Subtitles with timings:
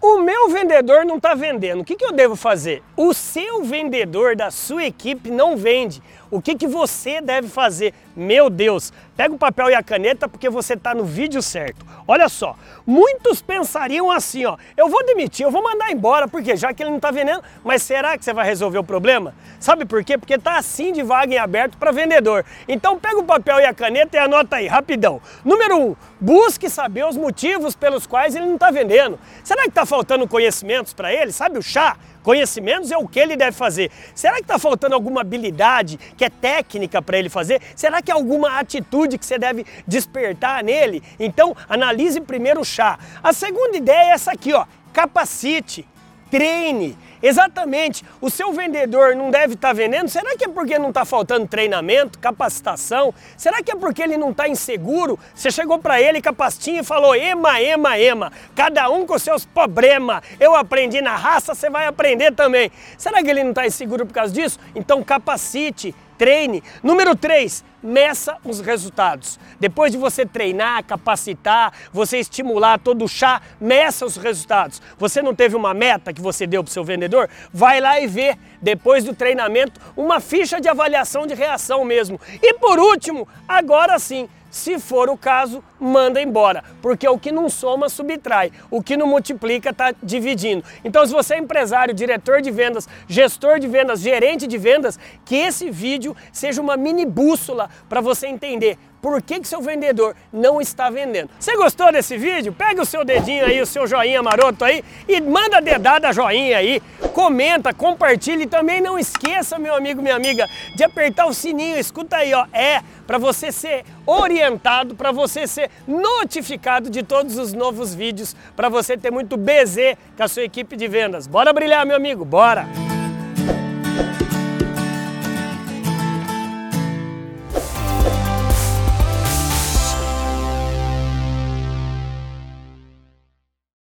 [0.00, 1.80] O meu vendedor não está vendendo.
[1.80, 2.84] O que, que eu devo fazer?
[2.96, 6.00] O seu vendedor da sua equipe não vende.
[6.30, 7.94] O que, que você deve fazer?
[8.14, 11.86] Meu Deus, pega o papel e a caneta porque você está no vídeo certo.
[12.06, 12.54] Olha só,
[12.86, 16.90] muitos pensariam assim, ó, eu vou demitir, eu vou mandar embora, porque já que ele
[16.90, 19.34] não está vendendo, mas será que você vai resolver o problema?
[19.58, 20.18] Sabe por quê?
[20.18, 22.44] Porque está assim de vaga em aberto para vendedor.
[22.66, 25.22] Então pega o papel e a caneta e anota aí, rapidão.
[25.44, 29.18] Número um, busque saber os motivos pelos quais ele não está vendendo.
[29.42, 31.32] Será que está faltando conhecimentos para ele?
[31.32, 31.96] Sabe o chá?
[32.28, 33.90] Conhecimentos é o que ele deve fazer.
[34.14, 37.58] Será que está faltando alguma habilidade que é técnica para ele fazer?
[37.74, 41.02] Será que é alguma atitude que você deve despertar nele?
[41.18, 42.98] Então, analise primeiro o chá.
[43.22, 44.66] A segunda ideia é essa aqui, ó.
[44.92, 45.86] Capacite
[46.30, 46.96] treine.
[47.20, 50.08] Exatamente, o seu vendedor não deve estar tá vendendo?
[50.08, 53.12] Será que é porque não está faltando treinamento, capacitação?
[53.36, 55.18] Será que é porque ele não está inseguro?
[55.34, 60.22] Você chegou para ele pastinha e falou: Ema, Ema, Ema, cada um com seus problemas.
[60.38, 62.70] Eu aprendi na raça, você vai aprender também.
[62.96, 64.60] Será que ele não está inseguro por causa disso?
[64.74, 66.62] Então capacite, treine.
[66.82, 69.38] Número 3, meça os resultados.
[69.60, 74.82] Depois de você treinar, capacitar, você estimular todo o chá, meça os resultados.
[74.98, 77.30] Você não teve uma meta que você deu para o seu vendedor?
[77.52, 82.20] Vai lá e vê, depois do treinamento, uma ficha de avaliação de reação mesmo.
[82.42, 87.48] E por último, agora sim, se for o caso, manda embora, porque o que não
[87.48, 90.64] soma subtrai, o que não multiplica está dividindo.
[90.84, 95.36] Então, se você é empresário, diretor de vendas, gestor de vendas, gerente de vendas, que
[95.36, 100.60] esse vídeo seja uma mini bússola para você entender por que, que seu vendedor não
[100.60, 101.30] está vendendo.
[101.38, 102.52] Você gostou desse vídeo?
[102.52, 106.82] Pega o seu dedinho aí, o seu joinha maroto aí e manda dedada joinha aí,
[107.12, 111.78] comenta, compartilha e também não esqueça, meu amigo, minha amiga, de apertar o sininho.
[111.78, 117.52] Escuta aí, ó, é para você ser orientado, para você ser notificado de todos os
[117.52, 121.26] novos vídeos, para você ter muito BZ com a sua equipe de vendas.
[121.26, 122.66] Bora brilhar, meu amigo, bora!